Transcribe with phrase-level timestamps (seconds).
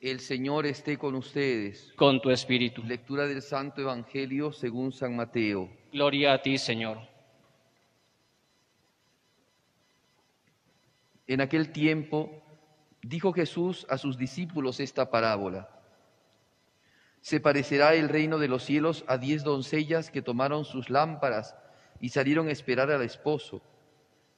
[0.00, 1.92] El Señor esté con ustedes.
[1.96, 2.84] con tu espíritu.
[2.84, 5.68] Lectura del Santo Evangelio según San Mateo.
[5.90, 6.98] Gloria a ti, Señor.
[11.26, 12.42] En aquel tiempo
[13.02, 15.68] dijo Jesús a sus discípulos esta parábola.
[17.20, 21.56] Se parecerá el reino de los cielos a diez doncellas que tomaron sus lámparas
[22.00, 23.60] y salieron a esperar al esposo.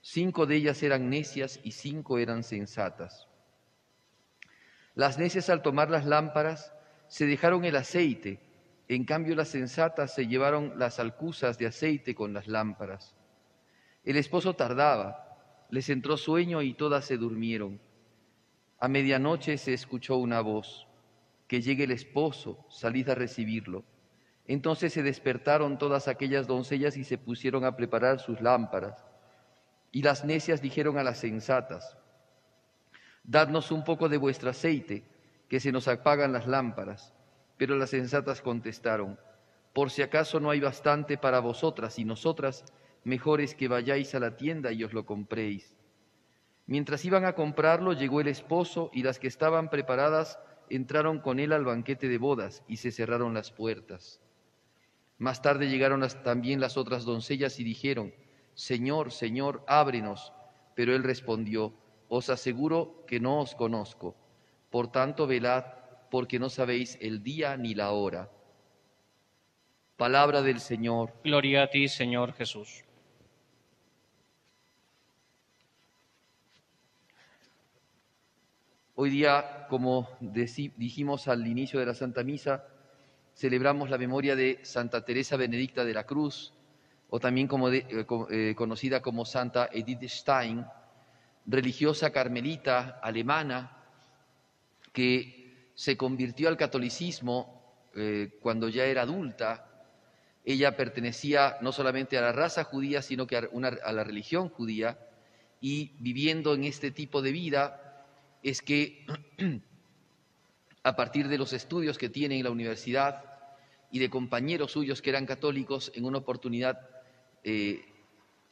[0.00, 3.29] Cinco de ellas eran necias y cinco eran sensatas.
[5.00, 6.74] Las necias al tomar las lámparas
[7.08, 8.38] se dejaron el aceite,
[8.86, 13.16] en cambio las sensatas se llevaron las alcusas de aceite con las lámparas.
[14.04, 15.38] El esposo tardaba,
[15.70, 17.80] les entró sueño y todas se durmieron.
[18.78, 20.86] A medianoche se escuchó una voz,
[21.48, 23.84] que llegue el esposo, salid a recibirlo.
[24.46, 29.02] Entonces se despertaron todas aquellas doncellas y se pusieron a preparar sus lámparas.
[29.92, 31.96] Y las necias dijeron a las sensatas,
[33.30, 35.04] Dadnos un poco de vuestro aceite,
[35.48, 37.14] que se nos apagan las lámparas.
[37.58, 39.20] Pero las sensatas contestaron,
[39.72, 42.64] Por si acaso no hay bastante para vosotras y nosotras,
[43.04, 45.76] mejor es que vayáis a la tienda y os lo compréis.
[46.66, 51.52] Mientras iban a comprarlo, llegó el esposo y las que estaban preparadas entraron con él
[51.52, 54.20] al banquete de bodas y se cerraron las puertas.
[55.18, 58.12] Más tarde llegaron también las otras doncellas y dijeron,
[58.54, 60.32] Señor, Señor, ábrenos.
[60.74, 61.74] Pero él respondió,
[62.10, 64.16] Os aseguro que no os conozco.
[64.68, 65.64] Por tanto, velad,
[66.10, 68.28] porque no sabéis el día ni la hora.
[69.96, 71.12] Palabra del Señor.
[71.22, 72.82] Gloria a ti, Señor Jesús.
[78.96, 82.64] Hoy día, como dijimos al inicio de la Santa Misa,
[83.36, 86.52] celebramos la memoria de Santa Teresa Benedicta de la Cruz,
[87.08, 90.66] o también como de- eh, eh, conocida como Santa Edith Stein,
[91.46, 93.76] religiosa carmelita alemana
[94.92, 97.60] que se convirtió al catolicismo
[97.96, 99.66] eh, cuando ya era adulta.
[100.44, 104.98] Ella pertenecía no solamente a la raza judía, sino que a, la religión judía,
[105.60, 108.06] y viviendo en este tipo de vida
[108.42, 109.06] es que
[110.82, 113.24] a partir de los estudios que tiene en la universidad
[113.90, 116.88] y de compañeros suyos que eran católicos, en una oportunidad
[117.44, 117.84] eh,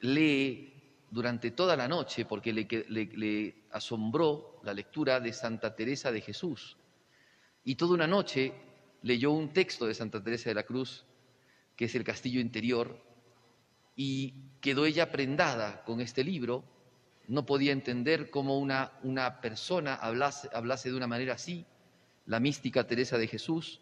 [0.00, 0.77] lee
[1.10, 6.76] durante toda la noche, porque le, asombró la lectura de Santa Teresa de Jesús.
[7.64, 8.52] Y toda una noche
[9.02, 11.04] leyó un texto de Santa Teresa de la Cruz,
[11.76, 13.00] que es el Castillo Interior,
[13.96, 16.64] y quedó ella prendada con este libro.
[17.26, 21.64] No podía entender cómo una, una persona hablase, hablase de una manera así.
[22.26, 23.80] La mística Teresa de Jesús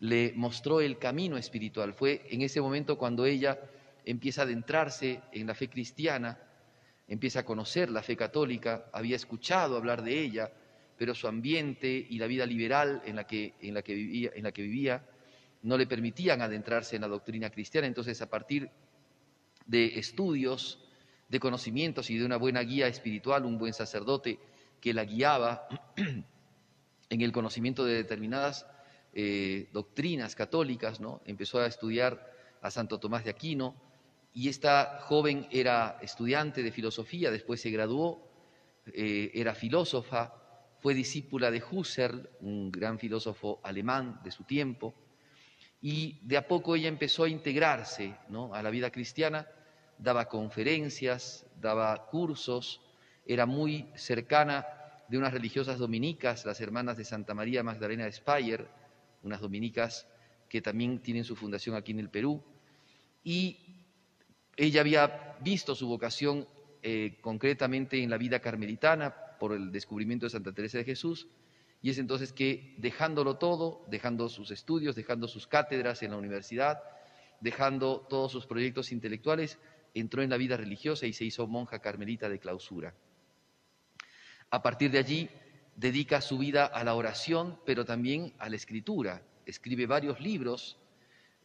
[0.00, 1.94] le mostró el camino espiritual.
[1.94, 3.58] Fue en ese momento cuando ella
[4.04, 6.38] empieza a adentrarse en la fe cristiana,
[7.08, 10.52] empieza a conocer la fe católica, había escuchado hablar de ella,
[10.96, 14.44] pero su ambiente y la vida liberal en la que, en la que, vivía, en
[14.44, 15.04] la que vivía
[15.62, 17.86] no le permitían adentrarse en la doctrina cristiana.
[17.86, 18.70] Entonces, a partir
[19.66, 20.78] de estudios,
[21.28, 24.38] de conocimientos y de una buena guía espiritual, un buen sacerdote
[24.80, 28.66] que la guiaba en el conocimiento de determinadas
[29.14, 31.22] eh, doctrinas católicas, ¿no?
[31.24, 33.74] Empezó a estudiar a Santo Tomás de Aquino
[34.32, 38.28] y esta joven era estudiante de filosofía, después se graduó,
[38.86, 40.34] eh, era filósofa,
[40.80, 44.94] fue discípula de Husserl, un gran filósofo alemán de su tiempo,
[45.80, 48.54] y de a poco ella empezó a integrarse ¿no?
[48.54, 49.46] a la vida cristiana,
[49.98, 52.80] daba conferencias, daba cursos,
[53.26, 54.66] era muy cercana
[55.08, 58.68] de unas religiosas dominicas, las hermanas de Santa María Magdalena de Speyer,
[59.22, 60.06] unas dominicas
[60.48, 62.42] que también tienen su fundación aquí en el Perú,
[63.24, 63.67] y
[64.58, 66.46] ella había visto su vocación
[66.82, 71.28] eh, concretamente en la vida carmelitana por el descubrimiento de Santa Teresa de Jesús,
[71.80, 76.82] y es entonces que dejándolo todo, dejando sus estudios, dejando sus cátedras en la universidad,
[77.40, 79.58] dejando todos sus proyectos intelectuales,
[79.94, 82.94] entró en la vida religiosa y se hizo monja carmelita de clausura.
[84.50, 85.30] A partir de allí
[85.76, 89.22] dedica su vida a la oración, pero también a la escritura.
[89.46, 90.78] Escribe varios libros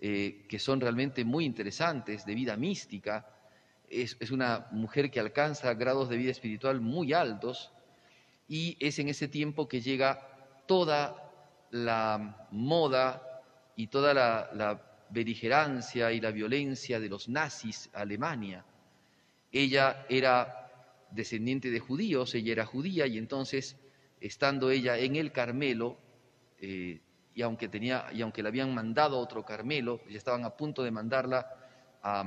[0.06, 3.26] eh, que son realmente muy interesantes, de vida mística.
[3.88, 7.72] Es, es una mujer que alcanza grados de vida espiritual muy altos
[8.46, 10.20] y es en ese tiempo que llega
[10.68, 11.32] toda
[11.72, 13.42] la moda
[13.78, 18.66] y toda la, la beligerancia y la violencia de los nazis a Alemania.
[19.54, 20.70] Ella era
[21.12, 23.78] descendiente de judíos, ella era judía y entonces,
[24.20, 25.98] estando ella en el Carmelo,
[26.60, 27.00] eh,
[27.36, 30.92] y aunque tenía, y aunque le habían mandado otro Carmelo, ya estaban a punto de
[30.92, 31.48] mandarla
[32.02, 32.24] a,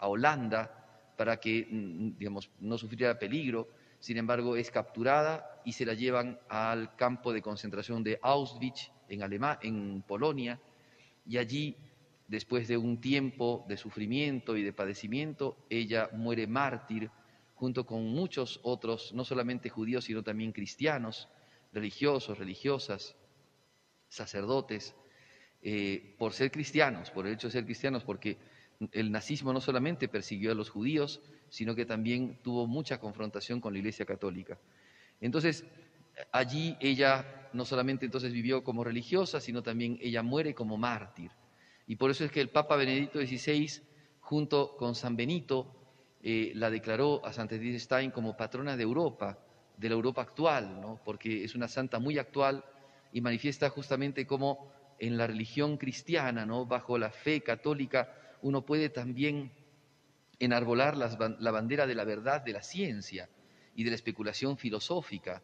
[0.00, 3.68] Holanda para que, mm, digamos, no sufriera peligro,
[3.98, 9.22] sin embargo es capturada y se la llevan al campo de concentración de Auschwitz en,
[9.62, 10.60] en Polonia,
[11.26, 11.76] y allí,
[12.26, 17.10] después de un tiempo de sufrimiento y de padecimiento, ella muere mártir
[17.54, 21.28] junto con muchos otros, no solamente judíos, sino también cristianos,
[21.72, 23.16] religiosos, religiosas,
[24.08, 24.94] sacerdotes,
[25.62, 28.38] eh, por ser cristianos, por el hecho de ser cristianos, porque
[28.92, 33.72] el nazismo no solamente persiguió a los judíos, sino que también tuvo mucha confrontación con
[33.72, 34.58] la Iglesia Católica.
[35.20, 35.64] Entonces,
[36.32, 41.30] allí ella no solamente entonces vivió como religiosa, sino también ella muere como mártir.
[41.86, 43.82] Y por eso es que el Papa Benedicto XVI,
[44.20, 45.74] junto con San Benito,
[46.22, 49.38] eh, la declaró a Santa Edith Stein como patrona de Europa,
[49.76, 51.00] de la Europa actual, ¿no?
[51.04, 52.64] porque es una santa muy actual
[53.12, 56.66] y manifiesta justamente cómo en la religión cristiana, ¿no?
[56.66, 58.12] bajo la fe católica,
[58.42, 59.52] uno puede también
[60.38, 63.28] enarbolar la bandera de la verdad de la ciencia
[63.74, 65.42] y de la especulación filosófica.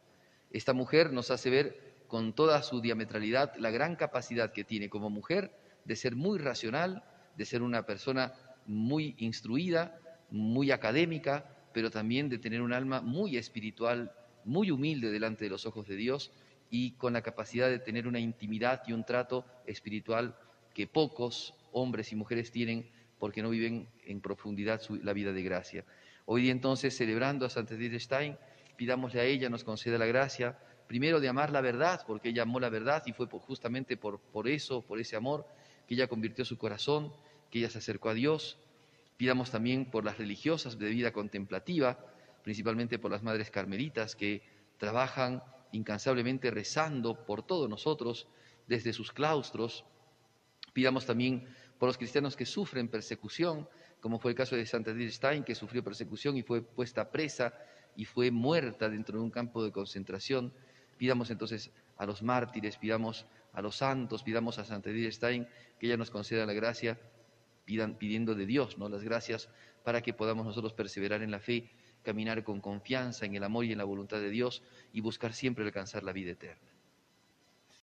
[0.51, 5.11] Esta mujer nos hace ver con toda su diametralidad la gran capacidad que tiene como
[5.11, 5.51] mujer
[5.85, 7.03] de ser muy racional,
[7.37, 8.33] de ser una persona
[8.67, 9.99] muy instruida,
[10.31, 14.13] muy académica, pero también de tener un alma muy espiritual,
[14.45, 16.31] muy humilde delante de los ojos de Dios
[16.71, 20.37] y con la capacidad de tener una intimidad y un trato espiritual
[20.75, 25.85] que pocos hombres y mujeres tienen porque no viven en profundidad la vida de gracia.
[26.27, 28.37] Hoy día entonces, celebrando a Santa Edith Stein,
[28.77, 32.61] pidámosle a ella, nos conceda la gracia, primero de amar la verdad, porque ella amó
[32.61, 35.47] la verdad y fue justamente por, por eso, por ese amor,
[35.87, 37.13] que ella convirtió su corazón,
[37.51, 38.59] que ella se acercó a Dios.
[39.17, 41.99] Pidamos también por las religiosas de vida contemplativa,
[42.43, 44.43] principalmente por las madres carmelitas que
[44.79, 45.43] trabajan
[45.75, 48.29] incansablemente rezando por todos nosotros
[48.67, 49.85] desde sus claustros.
[50.73, 51.47] Pidamos también
[51.79, 53.69] por los cristianos que sufren persecución,
[54.01, 57.55] como fue el caso de Santa Edith Stein, que sufrió persecución y fue puesta presa
[57.97, 60.53] y fue muerta dentro de un campo de concentración.
[60.97, 65.49] Pidamos entonces a los mártires, pidamos a los santos, pidamos a Santa Edith Stein
[65.79, 66.99] que ella nos conceda la gracia,
[67.65, 68.89] pidiendo de Dios ¿no?
[68.89, 69.49] las gracias
[69.85, 71.71] para que podamos nosotros perseverar en la fe
[72.05, 74.63] caminar con confianza en el amor y en la voluntad de Dios
[74.93, 76.74] y buscar siempre alcanzar la vida eterna.